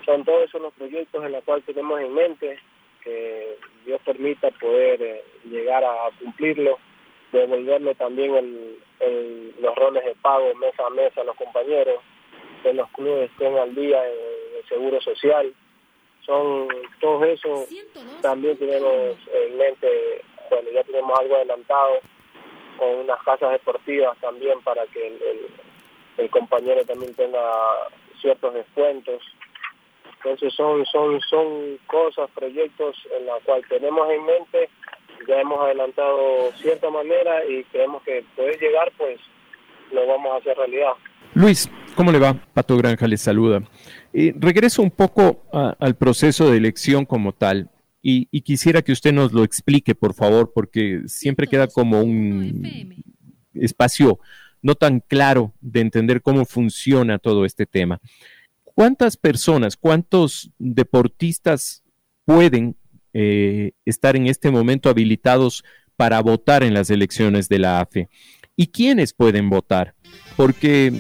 Son 0.04 0.24
todos 0.24 0.44
esos 0.44 0.60
los 0.60 0.74
proyectos 0.74 1.24
en 1.24 1.32
los 1.32 1.44
cuales 1.44 1.64
tenemos 1.64 2.00
en 2.00 2.12
mente 2.12 2.58
que 3.02 3.56
Dios 3.86 4.00
permita 4.04 4.50
poder 4.50 5.00
eh, 5.00 5.24
llegar 5.44 5.84
a, 5.84 6.10
cumplirlo, 6.18 6.78
devolverle 7.32 7.94
también 7.94 8.34
el, 8.34 8.78
los 9.60 9.74
roles 9.76 10.04
de 10.04 10.14
pago 10.16 10.54
mesa 10.54 10.86
a 10.86 10.90
mesa 10.90 11.24
los 11.24 11.36
compañeros, 11.36 12.00
que 12.62 12.72
los 12.74 12.88
clubes 12.90 13.30
estén 13.30 13.56
al 13.56 13.74
día 13.74 14.04
en 14.06 14.56
el 14.58 14.68
seguro 14.68 15.00
social. 15.00 15.52
Son 16.26 16.68
todos 17.00 17.26
esos 17.26 17.68
también 18.20 18.56
tenemos 18.58 19.16
en 19.32 19.56
mente, 19.56 20.22
bueno, 20.50 20.70
ya 20.70 20.84
tenemos 20.84 21.18
algo 21.18 21.36
adelantado 21.36 22.00
con 22.78 22.88
unas 22.90 23.22
casas 23.22 23.52
deportivas 23.52 24.16
también 24.18 24.60
para 24.62 24.86
que 24.86 25.06
el, 25.06 25.48
el 26.18 26.30
compañero 26.30 26.84
también 26.84 27.14
tenga 27.14 27.40
ciertos 28.20 28.54
descuentos 28.54 29.22
entonces 30.22 30.52
son, 30.54 30.84
son, 30.86 31.18
son 31.22 31.78
cosas, 31.86 32.30
proyectos 32.32 32.96
en 33.16 33.24
los 33.24 33.42
cuales 33.42 33.66
tenemos 33.68 34.08
en 34.10 34.24
mente, 34.26 34.68
ya 35.26 35.40
hemos 35.40 35.60
adelantado 35.60 36.52
cierta 36.60 36.90
manera 36.90 37.44
y 37.46 37.64
creemos 37.64 38.02
que 38.02 38.24
poder 38.36 38.58
llegar, 38.60 38.92
pues 38.96 39.18
lo 39.92 40.06
vamos 40.06 40.32
a 40.32 40.36
hacer 40.36 40.56
realidad. 40.56 40.92
Luis, 41.34 41.70
¿cómo 41.94 42.10
le 42.10 42.18
va? 42.18 42.34
Pato 42.54 42.76
Granja 42.76 43.06
le 43.06 43.16
saluda. 43.16 43.62
Regreso 44.12 44.82
un 44.82 44.90
poco 44.90 45.44
al 45.52 45.96
proceso 45.96 46.50
de 46.50 46.56
elección 46.56 47.04
como 47.04 47.32
tal 47.32 47.70
y, 48.02 48.40
quisiera 48.42 48.82
que 48.82 48.92
usted 48.92 49.12
nos 49.12 49.32
lo 49.32 49.44
explique, 49.44 49.94
por 49.94 50.14
favor, 50.14 50.52
porque 50.54 51.02
siempre 51.06 51.46
queda 51.46 51.66
como 51.66 52.00
un 52.00 53.04
espacio 53.54 54.18
no 54.62 54.74
tan 54.74 55.00
claro 55.00 55.54
de 55.60 55.80
entender 55.80 56.22
cómo 56.22 56.44
funciona 56.44 57.18
todo 57.18 57.44
este 57.44 57.66
tema. 57.66 58.00
¿Cuántas 58.64 59.16
personas, 59.16 59.76
cuántos 59.76 60.50
deportistas 60.58 61.82
pueden 62.24 62.76
eh, 63.12 63.72
estar 63.84 64.16
en 64.16 64.26
este 64.26 64.50
momento 64.50 64.88
habilitados 64.88 65.64
para 65.96 66.20
votar 66.20 66.62
en 66.62 66.74
las 66.74 66.90
elecciones 66.90 67.48
de 67.48 67.58
la 67.58 67.80
AFE? 67.80 68.08
¿Y 68.56 68.68
quiénes 68.68 69.12
pueden 69.12 69.50
votar? 69.50 69.94
Porque 70.36 70.92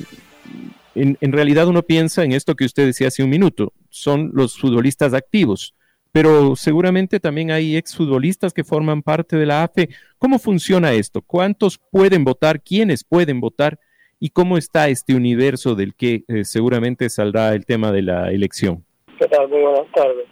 en, 0.94 1.18
en, 1.20 1.32
realidad 1.32 1.68
uno 1.68 1.82
piensa 1.82 2.24
en 2.24 2.32
esto 2.32 2.54
que 2.54 2.64
usted 2.64 2.86
decía 2.86 3.08
hace 3.08 3.22
un 3.22 3.30
minuto, 3.30 3.72
son 3.88 4.30
los 4.34 4.58
futbolistas 4.58 5.14
activos, 5.14 5.74
pero 6.12 6.56
seguramente 6.56 7.20
también 7.20 7.50
hay 7.50 7.76
exfutbolistas 7.76 8.52
que 8.52 8.64
forman 8.64 9.02
parte 9.02 9.36
de 9.36 9.46
la 9.46 9.62
AFE. 9.62 9.90
¿Cómo 10.18 10.38
funciona 10.38 10.92
esto? 10.92 11.22
¿Cuántos 11.22 11.78
pueden 11.78 12.24
votar? 12.24 12.62
¿Quiénes 12.62 13.04
pueden 13.04 13.40
votar? 13.40 13.78
y 14.20 14.28
cómo 14.28 14.58
está 14.58 14.88
este 14.88 15.14
universo 15.14 15.74
del 15.74 15.94
que 15.94 16.22
eh, 16.28 16.44
seguramente 16.44 17.08
saldrá 17.08 17.54
el 17.54 17.64
tema 17.64 17.90
de 17.90 18.02
la 18.02 18.30
elección. 18.30 18.84
¿Qué 19.18 19.26
tal? 19.26 19.48
Muy 19.48 19.62
buenas 19.62 19.90
tardes. 19.92 20.26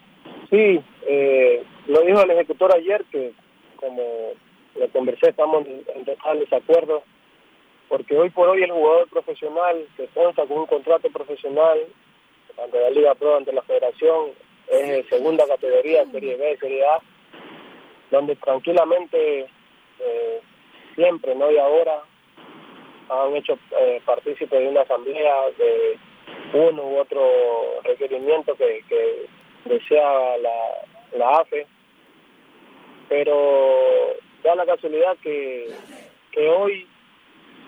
Sí, 0.51 0.81
eh, 1.11 1.65
lo 1.87 2.03
dijo 2.03 2.21
el 2.21 2.31
ejecutor 2.33 2.75
ayer 2.75 3.03
que, 3.11 3.33
como 3.77 4.03
le 4.77 4.89
conversé, 4.91 5.31
estamos 5.31 5.67
en 5.67 6.05
total 6.05 6.39
desacuerdo, 6.39 7.03
porque 7.89 8.15
hoy 8.15 8.29
por 8.29 8.51
hoy 8.51 8.63
el 8.63 8.71
jugador 8.71 9.09
profesional 9.09 9.87
que 9.97 10.07
cuenta 10.09 10.45
con 10.45 10.59
un 10.59 10.67
contrato 10.67 11.09
profesional 11.09 11.79
ante 12.63 12.79
la 12.79 12.91
Liga 12.91 13.15
Pro, 13.15 13.37
ante 13.37 13.55
la 13.55 13.63
Federación, 13.63 14.33
es 14.71 14.89
de 14.89 15.05
segunda 15.05 15.47
categoría, 15.47 16.05
Serie 16.13 16.37
B, 16.37 16.59
Serie 16.61 16.85
A, 16.85 17.01
donde 18.11 18.37
tranquilamente 18.37 19.47
eh, 20.01 20.41
siempre, 20.95 21.35
no 21.35 21.51
y 21.51 21.57
ahora, 21.57 22.03
han 23.09 23.35
hecho 23.35 23.59
eh, 23.81 24.03
de 24.51 24.69
una 24.69 24.83
asamblea 24.83 25.35
de 25.57 25.99
uno 26.53 26.83
u 26.83 26.99
otro 26.99 27.23
requerimiento 27.85 28.55
que, 28.57 28.85
que 28.87 29.27
desea 29.65 30.37
la, 30.39 30.85
la 31.17 31.39
AFE, 31.39 31.67
pero 33.09 34.15
da 34.43 34.55
la 34.55 34.67
casualidad 34.67 35.17
que, 35.23 35.71
que 36.33 36.49
hoy 36.49 36.87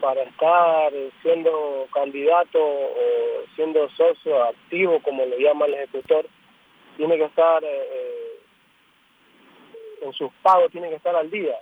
para 0.00 0.23
estar 0.23 0.92
siendo 1.23 1.87
candidato 1.92 2.59
o 2.59 3.44
siendo 3.54 3.88
socio 3.90 4.42
activo, 4.44 5.00
como 5.02 5.25
lo 5.26 5.38
llama 5.38 5.66
el 5.66 5.75
ejecutor, 5.75 6.26
tiene 6.97 7.16
que 7.16 7.25
estar 7.25 7.62
eh, 7.62 8.40
en 10.02 10.12
sus 10.14 10.30
pagos, 10.42 10.70
tiene 10.73 10.88
que 10.88 10.97
estar 10.97 11.14
al 11.14 11.30
día 11.30 11.56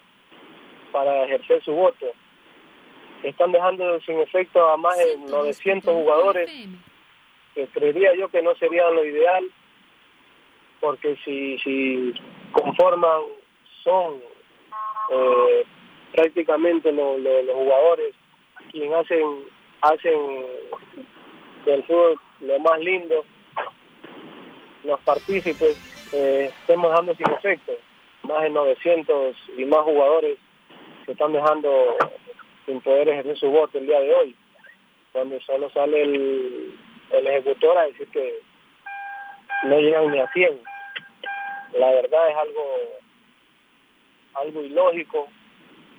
para 0.92 1.25
ejercer 1.25 1.62
su 1.64 1.73
voto. 1.73 2.06
Están 3.23 3.50
dejando 3.52 4.00
sin 4.00 4.20
efecto 4.20 4.68
a 4.68 4.76
más 4.76 4.97
de 4.97 5.16
900 5.16 5.92
jugadores, 5.92 6.50
que 7.54 7.66
creería 7.68 8.14
yo 8.14 8.28
que 8.28 8.42
no 8.42 8.54
sería 8.56 8.88
lo 8.90 9.04
ideal, 9.04 9.44
porque 10.80 11.16
si, 11.25 11.58
si 11.58 12.14
conforman, 12.52 13.23
son 13.82 14.20
eh, 15.11 15.64
prácticamente 16.12 16.92
los 16.92 17.54
jugadores 17.54 18.14
quienes 18.70 18.92
hacen, 18.92 19.44
hacen 19.82 20.47
del 21.64 21.82
fútbol 21.85 22.18
lo 22.40 22.58
más 22.61 22.78
lindo, 22.80 23.25
los 24.85 25.00
partícipes, 25.00 25.76
eh, 26.12 26.50
estemos 26.61 26.92
dando 26.92 27.14
sin 27.14 27.30
efecto. 27.30 27.73
Más 28.23 28.42
de 28.42 28.50
900 28.50 29.37
y 29.56 29.64
más 29.64 29.80
jugadores 29.82 30.38
se 31.06 31.12
están 31.12 31.32
dejando 31.32 31.97
sin 32.66 32.80
poder 32.80 33.08
ejercer 33.08 33.38
su 33.38 33.49
voto 33.50 33.78
el 33.78 33.87
día 33.87 34.00
de 34.00 34.14
hoy, 34.14 34.37
cuando 35.12 35.40
solo 35.40 35.70
sale 35.70 36.02
el, 36.02 36.78
el 37.12 37.26
ejecutor 37.26 37.78
a 37.78 37.87
decir 37.87 38.08
que 38.08 38.40
no 39.64 39.78
llegan 39.78 40.11
ni 40.11 40.18
a 40.18 40.30
100. 40.32 40.61
La 41.72 41.90
verdad 41.90 42.30
es 42.30 42.37
algo 42.37 42.62
algo 44.34 44.62
ilógico, 44.62 45.28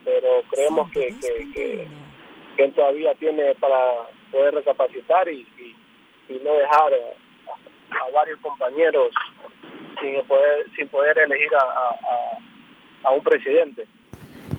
pero 0.05 0.27
creemos 0.49 0.89
que, 0.91 1.13
que, 1.19 1.51
que, 1.53 1.87
él 2.57 2.73
todavía 2.73 3.13
tiene 3.15 3.55
para 3.55 4.09
poder 4.31 4.55
recapacitar 4.55 5.29
y, 5.29 5.47
y, 6.29 6.41
no 6.43 6.53
dejar 6.53 6.93
a, 6.93 8.11
varios 8.13 8.39
compañeros 8.41 9.09
sin 10.01 10.21
poder, 10.27 10.65
sin 10.75 10.87
poder 10.89 11.17
elegir 11.17 11.49
a, 11.55 11.59
a, 11.59 13.09
a 13.09 13.11
un 13.11 13.23
presidente. 13.23 13.85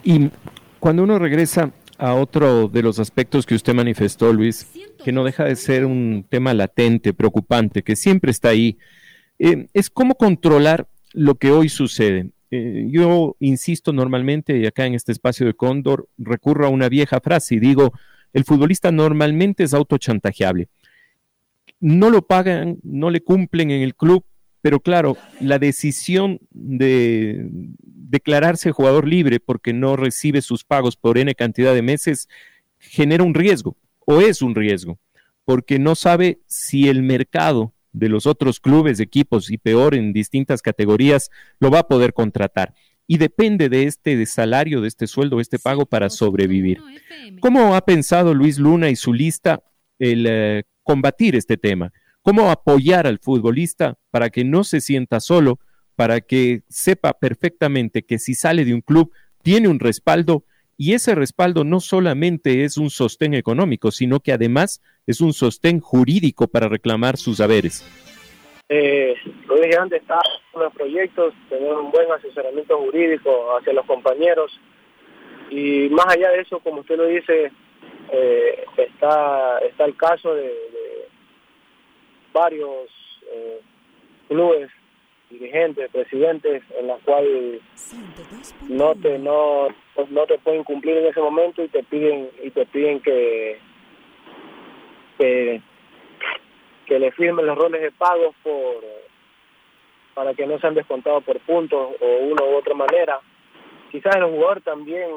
Y 0.02 0.30
cuando 0.78 1.02
uno 1.02 1.18
regresa 1.18 1.72
a 1.98 2.14
otro 2.14 2.68
de 2.68 2.82
los 2.82 2.98
aspectos 2.98 3.44
que 3.44 3.54
usted 3.54 3.74
manifestó, 3.74 4.32
Luis, 4.32 4.70
que 5.04 5.12
no 5.12 5.24
deja 5.24 5.44
de 5.44 5.56
ser 5.56 5.84
un 5.84 6.24
tema 6.28 6.54
latente, 6.54 7.12
preocupante, 7.12 7.82
que 7.82 7.96
siempre 7.96 8.30
está 8.30 8.48
ahí, 8.48 8.78
eh, 9.38 9.66
es 9.74 9.90
cómo 9.90 10.14
controlar 10.14 10.86
lo 11.12 11.34
que 11.36 11.50
hoy 11.50 11.68
sucede. 11.68 12.30
Eh, 12.50 12.88
yo 12.90 13.36
insisto 13.38 13.92
normalmente, 13.92 14.58
y 14.58 14.66
acá 14.66 14.86
en 14.86 14.94
este 14.94 15.12
espacio 15.12 15.46
de 15.46 15.54
Cóndor, 15.54 16.08
recurro 16.18 16.66
a 16.66 16.70
una 16.70 16.88
vieja 16.88 17.20
frase 17.20 17.56
y 17.56 17.60
digo, 17.60 17.92
el 18.32 18.44
futbolista 18.44 18.90
normalmente 18.90 19.64
es 19.64 19.74
autochantajeable. 19.74 20.68
No 21.80 22.10
lo 22.10 22.22
pagan, 22.22 22.78
no 22.82 23.10
le 23.10 23.22
cumplen 23.22 23.70
en 23.70 23.82
el 23.82 23.94
club, 23.94 24.24
pero 24.62 24.80
claro, 24.80 25.16
la 25.40 25.58
decisión 25.58 26.40
de 26.50 27.48
declararse 27.82 28.72
jugador 28.72 29.06
libre 29.08 29.40
porque 29.40 29.72
no 29.72 29.96
recibe 29.96 30.42
sus 30.42 30.64
pagos 30.64 30.96
por 30.96 31.16
N 31.16 31.34
cantidad 31.34 31.72
de 31.72 31.82
meses 31.82 32.28
genera 32.78 33.24
un 33.24 33.34
riesgo, 33.34 33.76
o 34.06 34.20
es 34.20 34.42
un 34.42 34.54
riesgo, 34.54 34.98
porque 35.44 35.78
no 35.78 35.94
sabe 35.94 36.40
si 36.46 36.88
el 36.88 37.02
mercado 37.02 37.72
de 37.92 38.08
los 38.08 38.26
otros 38.26 38.60
clubes, 38.60 39.00
equipos 39.00 39.50
y 39.50 39.58
peor 39.58 39.94
en 39.94 40.12
distintas 40.12 40.62
categorías, 40.62 41.30
lo 41.58 41.70
va 41.70 41.80
a 41.80 41.88
poder 41.88 42.12
contratar. 42.12 42.74
Y 43.06 43.18
depende 43.18 43.68
de 43.68 43.84
este 43.84 44.24
salario, 44.26 44.80
de 44.80 44.88
este 44.88 45.06
sueldo, 45.06 45.40
este 45.40 45.58
pago 45.58 45.86
para 45.86 46.10
sobrevivir. 46.10 46.80
¿Cómo 47.40 47.74
ha 47.74 47.84
pensado 47.84 48.34
Luis 48.34 48.58
Luna 48.58 48.88
y 48.88 48.96
su 48.96 49.12
lista 49.12 49.62
el 49.98 50.26
eh, 50.28 50.62
combatir 50.84 51.34
este 51.34 51.56
tema? 51.56 51.92
¿Cómo 52.22 52.50
apoyar 52.50 53.06
al 53.06 53.18
futbolista 53.18 53.98
para 54.10 54.30
que 54.30 54.44
no 54.44 54.62
se 54.62 54.80
sienta 54.80 55.18
solo, 55.18 55.58
para 55.96 56.20
que 56.20 56.62
sepa 56.68 57.14
perfectamente 57.14 58.02
que 58.02 58.18
si 58.18 58.34
sale 58.34 58.64
de 58.64 58.74
un 58.74 58.80
club 58.80 59.12
tiene 59.42 59.68
un 59.68 59.80
respaldo 59.80 60.44
y 60.80 60.94
ese 60.94 61.14
respaldo 61.14 61.62
no 61.62 61.78
solamente 61.78 62.64
es 62.64 62.78
un 62.78 62.88
sostén 62.88 63.34
económico, 63.34 63.90
sino 63.90 64.18
que 64.20 64.32
además 64.32 64.80
es 65.06 65.20
un 65.20 65.34
sostén 65.34 65.78
jurídico 65.78 66.48
para 66.48 66.68
reclamar 66.70 67.18
sus 67.18 67.38
haberes. 67.42 67.84
Eh, 68.70 69.14
dije 69.62 69.76
antes, 69.78 70.00
está 70.00 70.18
en 70.54 70.60
los 70.62 70.72
proyectos, 70.72 71.34
tener 71.50 71.70
un 71.70 71.90
buen 71.90 72.10
asesoramiento 72.10 72.78
jurídico 72.78 73.58
hacia 73.58 73.74
los 73.74 73.84
compañeros 73.84 74.58
y 75.50 75.90
más 75.90 76.16
allá 76.16 76.30
de 76.30 76.40
eso, 76.40 76.60
como 76.60 76.80
usted 76.80 76.96
lo 76.96 77.08
dice, 77.08 77.52
eh, 78.10 78.64
está 78.78 79.58
está 79.58 79.84
el 79.84 79.94
caso 79.98 80.34
de, 80.34 80.50
varios 82.32 82.88
eh, 83.30 83.60
clubes 84.28 84.70
dirigentes, 85.30 85.90
presidentes, 85.90 86.62
en 86.78 86.88
la 86.88 86.96
cual 86.96 87.60
no 88.68 88.94
te 88.96 89.18
no 89.18 89.68
no 90.08 90.26
te 90.26 90.38
pueden 90.38 90.64
cumplir 90.64 90.98
en 90.98 91.06
ese 91.06 91.20
momento 91.20 91.62
y 91.62 91.68
te 91.68 91.82
piden 91.84 92.30
y 92.42 92.50
te 92.50 92.66
piden 92.66 93.00
que 93.00 93.58
que, 95.18 95.60
que 96.86 96.98
le 96.98 97.12
firmen 97.12 97.46
los 97.46 97.56
roles 97.56 97.80
de 97.80 97.92
pagos 97.92 98.34
por 98.42 98.84
para 100.14 100.34
que 100.34 100.46
no 100.46 100.58
sean 100.58 100.74
descontados 100.74 101.22
por 101.24 101.38
puntos 101.40 101.90
o 102.00 102.06
una 102.24 102.44
u 102.44 102.56
otra 102.56 102.74
manera. 102.74 103.20
Quizás 103.90 104.16
el 104.16 104.24
jugador 104.24 104.60
también 104.60 105.08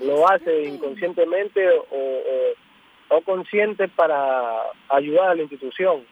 lo 0.00 0.28
hace 0.28 0.64
inconscientemente 0.64 1.68
o, 1.68 1.84
o, 1.90 3.16
o 3.16 3.20
consciente 3.22 3.88
para 3.88 4.62
ayudar 4.88 5.30
a 5.30 5.34
la 5.34 5.42
institución 5.42 6.04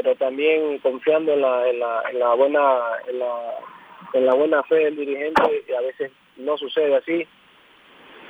pero 0.00 0.14
también 0.14 0.78
confiando 0.78 1.32
en 1.32 1.40
la, 1.40 1.68
en 1.68 1.80
la, 1.80 2.02
en 2.08 2.20
la 2.20 2.34
buena 2.34 2.78
en 3.08 3.18
la, 3.18 3.54
en 4.12 4.26
la 4.26 4.34
buena 4.34 4.62
fe 4.62 4.76
del 4.76 4.94
dirigente 4.94 5.64
y 5.68 5.72
a 5.72 5.80
veces 5.80 6.12
no 6.36 6.56
sucede 6.56 6.94
así. 6.94 7.26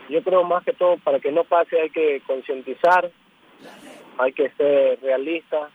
Yo 0.08 0.22
creo 0.22 0.44
más 0.44 0.64
que 0.64 0.72
todo 0.72 0.96
para 0.96 1.20
que 1.20 1.30
no 1.30 1.44
pase 1.44 1.78
hay 1.78 1.90
que 1.90 2.22
concientizar, 2.26 3.10
hay 4.16 4.32
que 4.32 4.48
ser 4.52 4.98
realista 5.02 5.68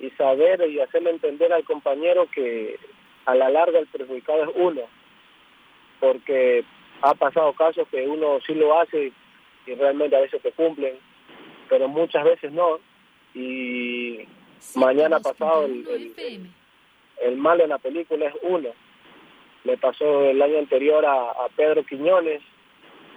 y 0.00 0.10
saber 0.10 0.68
y 0.68 0.80
hacerle 0.80 1.10
entender 1.10 1.52
al 1.52 1.62
compañero 1.62 2.28
que 2.34 2.76
a 3.26 3.36
la 3.36 3.48
larga 3.48 3.78
el 3.78 3.86
perjudicado 3.86 4.42
es 4.42 4.50
uno, 4.56 4.82
porque 6.00 6.64
ha 7.02 7.14
pasado 7.14 7.52
casos 7.52 7.86
que 7.92 8.08
uno 8.08 8.40
sí 8.44 8.54
lo 8.54 8.80
hace 8.80 9.12
y 9.66 9.74
realmente 9.76 10.16
a 10.16 10.20
veces 10.20 10.42
te 10.42 10.50
cumplen, 10.50 10.94
pero 11.68 11.86
muchas 11.86 12.24
veces 12.24 12.50
no. 12.50 12.80
Y 13.34 14.26
mañana 14.74 15.20
pasado 15.20 15.64
el, 15.64 16.12
el, 17.22 17.36
malo 17.36 17.64
en 17.64 17.70
la 17.70 17.78
película 17.78 18.26
es 18.26 18.34
uno. 18.42 18.70
Le 19.64 19.76
pasó 19.76 20.24
el 20.24 20.40
año 20.40 20.58
anterior 20.58 21.04
a, 21.04 21.48
Pedro 21.56 21.84
Quiñones, 21.84 22.42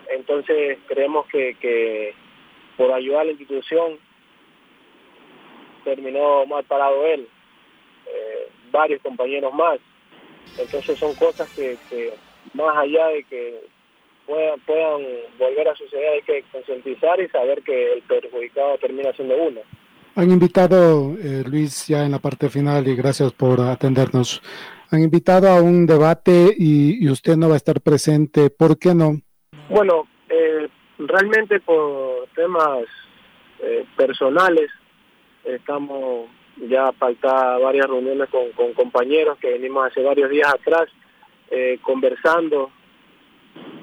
entonces 0.10 0.80
creemos 0.88 1.28
que, 1.28 1.56
que 1.60 2.14
por 2.78 2.92
ayudar 2.92 3.22
a 3.22 3.26
la 3.26 3.32
institución 3.32 4.00
terminó 5.84 6.46
mal 6.46 6.64
parado 6.64 7.06
él, 7.06 7.28
eh, 8.08 8.50
varios 8.72 9.02
compañeros 9.02 9.54
más. 9.54 9.80
Entonces 10.58 10.98
son 10.98 11.14
cosas 11.16 11.50
que, 11.56 11.78
que 11.90 12.14
más 12.54 12.76
allá 12.78 13.08
de 13.08 13.24
que 13.24 13.62
puedan, 14.26 14.60
puedan 14.62 15.02
volver 15.38 15.68
a 15.70 15.76
suceder 15.76 16.14
hay 16.14 16.22
que 16.22 16.44
concientizar 16.52 17.20
y 17.20 17.28
saber 17.30 17.62
que 17.64 17.94
el 17.94 18.02
perjudicado 18.04 18.78
termina 18.78 19.14
siendo 19.14 19.36
uno. 19.36 19.62
Han 20.16 20.30
invitado, 20.30 21.16
eh, 21.18 21.44
Luis, 21.48 21.88
ya 21.88 22.06
en 22.06 22.12
la 22.12 22.20
parte 22.20 22.50
final, 22.50 22.88
y 22.88 22.96
gracias 22.96 23.32
por 23.32 23.62
atendernos, 23.62 24.42
han 24.92 25.02
invitado 25.02 25.48
a 25.48 25.62
un 25.62 25.86
debate 25.86 26.54
y, 26.58 27.10
usted 27.10 27.38
no 27.38 27.48
va 27.48 27.54
a 27.54 27.58
estar 27.58 27.80
presente. 27.82 28.50
¿Por 28.50 28.78
qué 28.78 28.94
no? 28.94 29.22
Bueno, 29.70 30.08
eh, 30.30 30.68
realmente 30.98 31.62
por 31.62 32.28
temas 32.36 32.84
eh, 33.60 33.86
personales 33.96 34.70
estamos 35.46 36.30
ya 36.70 36.92
falta 36.92 37.58
varias 37.58 37.88
reuniones 37.88 38.30
con, 38.30 38.52
con 38.52 38.74
compañeros 38.74 39.38
que 39.40 39.54
venimos 39.54 39.88
hace 39.88 40.04
varios 40.04 40.30
días 40.30 40.54
atrás 40.54 40.90
eh, 41.50 41.80
conversando, 41.82 42.72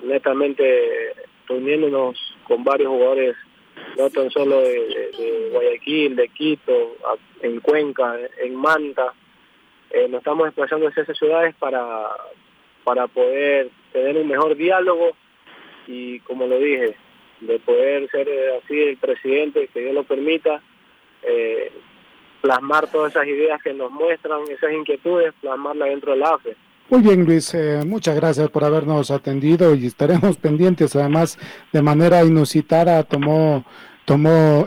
netamente 0.02 1.12
reuniéndonos 1.46 2.16
con 2.44 2.64
varios 2.64 2.88
jugadores, 2.88 3.36
no 3.98 4.08
tan 4.08 4.30
solo 4.30 4.60
de, 4.60 5.10
Guayaquil, 5.48 6.16
de 6.16 6.28
Quito, 6.28 6.96
en 7.42 7.60
Cuenca, 7.60 8.16
en 8.42 8.54
Manta. 8.54 9.12
Eh, 9.90 10.06
nos 10.08 10.18
estamos 10.18 10.46
desplazando 10.46 10.88
hacia 10.88 11.02
esas 11.02 11.18
ciudades 11.18 11.54
para, 11.58 12.08
para 12.84 13.06
poder 13.06 13.70
tener 13.92 14.16
un 14.16 14.28
mejor 14.28 14.56
diálogo 14.56 15.12
y, 15.86 16.20
como 16.20 16.46
lo 16.46 16.58
dije, 16.58 16.96
de 17.40 17.58
poder 17.60 18.08
ser 18.10 18.28
eh, 18.28 18.58
así 18.62 18.78
el 18.80 18.96
presidente, 18.98 19.68
que 19.72 19.80
Dios 19.80 19.94
lo 19.94 20.04
permita, 20.04 20.60
eh, 21.22 21.72
plasmar 22.40 22.90
todas 22.90 23.12
esas 23.12 23.26
ideas 23.26 23.60
que 23.62 23.72
nos 23.72 23.90
muestran, 23.90 24.42
esas 24.50 24.72
inquietudes, 24.72 25.34
plasmarlas 25.40 25.88
dentro 25.88 26.12
del 26.12 26.22
AFE. 26.22 26.56
Muy 26.90 27.02
bien, 27.02 27.26
Luis, 27.26 27.52
eh, 27.52 27.82
muchas 27.86 28.16
gracias 28.16 28.48
por 28.48 28.64
habernos 28.64 29.10
atendido 29.10 29.74
y 29.74 29.86
estaremos 29.86 30.38
pendientes. 30.38 30.96
Además, 30.96 31.38
de 31.70 31.82
manera 31.82 32.24
inusitada, 32.24 33.02
tomó, 33.02 33.64
tomó 34.08 34.66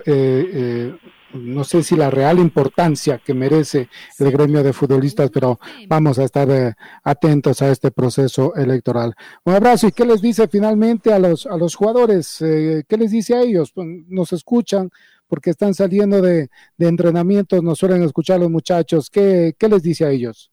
no 1.33 1.63
sé 1.63 1.83
si 1.83 1.95
la 1.95 2.09
real 2.09 2.39
importancia 2.39 3.19
que 3.23 3.33
merece 3.33 3.89
el 4.19 4.31
gremio 4.31 4.63
de 4.63 4.73
futbolistas, 4.73 5.29
pero 5.31 5.59
vamos 5.87 6.19
a 6.19 6.23
estar 6.25 6.49
eh, 6.49 6.73
atentos 7.03 7.61
a 7.61 7.71
este 7.71 7.91
proceso 7.91 8.53
electoral. 8.55 9.13
Un 9.45 9.53
abrazo 9.53 9.87
y 9.87 9.91
qué 9.91 10.05
les 10.05 10.21
dice 10.21 10.47
finalmente 10.47 11.13
a 11.13 11.19
los, 11.19 11.45
a 11.45 11.57
los 11.57 11.75
jugadores, 11.75 12.41
eh, 12.41 12.83
qué 12.87 12.97
les 12.97 13.11
dice 13.11 13.35
a 13.35 13.41
ellos, 13.41 13.71
pues, 13.73 13.87
nos 14.07 14.33
escuchan 14.33 14.89
porque 15.27 15.51
están 15.51 15.73
saliendo 15.73 16.21
de, 16.21 16.49
de 16.77 16.87
entrenamientos, 16.87 17.63
nos 17.63 17.79
suelen 17.79 18.03
escuchar 18.03 18.39
los 18.39 18.49
muchachos, 18.49 19.09
¿Qué, 19.09 19.53
¿qué 19.57 19.69
les 19.69 19.81
dice 19.81 20.05
a 20.05 20.09
ellos? 20.09 20.51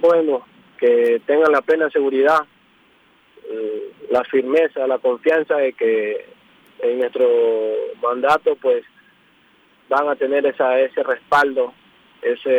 Bueno, 0.00 0.44
que 0.78 1.22
tengan 1.26 1.52
la 1.52 1.62
plena 1.62 1.88
seguridad, 1.90 2.40
eh, 3.48 3.92
la 4.10 4.24
firmeza, 4.24 4.86
la 4.88 4.98
confianza 4.98 5.56
de 5.56 5.72
que 5.72 6.37
en 6.80 6.98
nuestro 6.98 7.28
mandato 8.02 8.56
pues 8.56 8.84
van 9.88 10.08
a 10.08 10.16
tener 10.16 10.46
esa, 10.46 10.78
ese 10.80 11.02
respaldo, 11.02 11.72
esa 12.22 12.50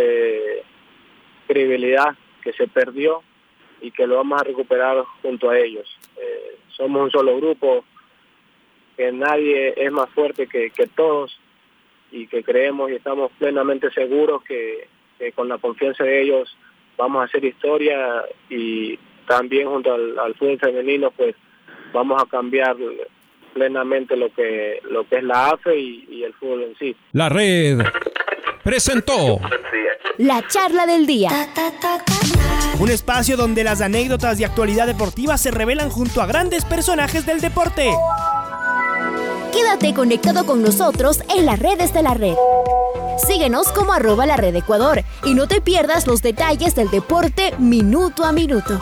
credibilidad 1.48 2.16
que 2.42 2.54
se 2.54 2.68
perdió 2.68 3.22
y 3.82 3.92
que 3.92 4.08
lo 4.08 4.18
vamos 4.18 4.42
a 4.42 4.44
recuperar 4.44 5.04
junto 5.22 5.50
a 5.50 5.58
ellos. 5.58 5.88
Eh, 6.18 6.58
somos 6.70 7.04
un 7.04 7.12
solo 7.12 7.38
grupo, 7.38 7.86
que 8.98 9.12
nadie 9.12 9.74
es 9.78 9.92
más 9.92 10.10
fuerte 10.10 10.48
que, 10.48 10.72
todos 10.96 11.40
y 12.12 12.28
que 12.28 12.44
creemos 12.44 12.92
y 12.92 12.96
estamos 12.96 13.32
plenamente 13.38 13.92
seguros 13.92 14.44
que, 14.44 14.88
con 15.36 15.48
la 15.48 15.58
confianza 15.58 16.04
de 16.04 16.22
ellos 16.22 16.58
vamos 16.98 17.22
a 17.22 17.26
hacer 17.26 17.44
historia 17.44 18.24
y 18.50 18.98
también 19.28 19.70
junto 19.70 19.94
al, 19.94 20.18
al 20.18 20.34
fútbol 20.36 20.60
femenino 20.60 21.12
pues 21.12 21.36
vamos 21.94 22.22
a 22.22 22.26
cambiar 22.26 22.76
plenamente 23.50 24.16
lo 24.16 24.34
que, 24.34 24.82
lo 24.90 25.08
que 25.08 25.18
es 25.18 25.24
la 25.24 25.50
AFE 25.50 25.78
y, 25.78 26.24
el 26.24 26.34
fútbol 26.34 26.64
en 26.64 26.78
sí. 26.78 26.96
La 27.14 27.30
red 27.30 27.80
presentó 28.64 29.40
la 30.18 30.46
charla 30.48 30.86
del 30.86 31.06
día. 31.06 31.30
Un 32.80 32.90
espacio 32.90 33.38
donde 33.38 33.64
las 33.64 33.82
anécdotas 33.82 34.38
de 34.38 34.46
actualidad 34.46 34.88
deportiva 34.88 35.38
se 35.38 35.52
revelan 35.52 35.90
junto 35.90 36.22
a 36.22 36.26
grandes 36.26 36.66
personajes 36.66 37.26
del 37.26 37.42
deporte. 37.42 37.90
Quédate 39.54 39.94
conectado 39.94 40.46
con 40.46 40.62
nosotros 40.62 41.22
en 41.36 41.46
las 41.46 41.60
redes 41.60 41.94
de 41.94 42.04
la 42.04 42.14
red. 42.14 42.36
Síguenos 43.28 43.72
como 43.72 43.94
arroba 43.94 44.26
la 44.26 44.38
red 44.38 44.56
Ecuador 44.56 45.04
y 45.26 45.34
no 45.34 45.48
te 45.48 45.62
pierdas 45.62 46.08
los 46.08 46.22
detalles 46.22 46.76
del 46.76 46.90
deporte 46.90 47.54
minuto 47.58 48.24
a 48.24 48.32
minuto. 48.32 48.82